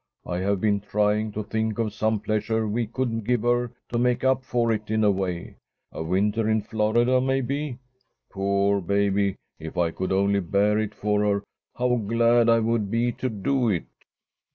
I 0.25 0.37
have 0.39 0.59
been 0.59 0.79
trying 0.79 1.31
to 1.33 1.43
think 1.43 1.77
of 1.77 1.93
some 1.93 2.19
pleasure 2.21 2.67
we 2.67 2.87
could 2.87 3.23
give 3.23 3.43
her 3.43 3.69
to 3.89 3.99
make 3.99 4.23
up 4.23 4.43
for 4.43 4.71
it 4.71 4.89
in 4.89 5.03
a 5.03 5.11
way. 5.11 5.57
A 5.91 6.01
winter 6.01 6.49
in 6.49 6.61
Florida, 6.61 7.21
maybe. 7.21 7.77
Poor 8.31 8.81
baby! 8.81 9.35
if 9.59 9.77
I 9.77 9.91
could 9.91 10.11
only 10.11 10.39
bear 10.39 10.79
it 10.79 10.95
for 10.95 11.23
her, 11.23 11.43
how 11.75 11.97
glad 11.97 12.49
I 12.49 12.57
would 12.59 12.89
be 12.89 13.11
to 13.11 13.29
do 13.29 13.69
it!" 13.69 13.85